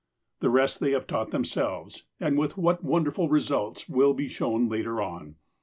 [0.39, 4.67] The rest they have taught themselves, and with what wonder ful results will be shown
[4.67, 5.35] later on.